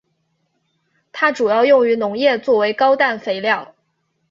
[1.11, 3.75] 它主要用于农业作为高氮肥料。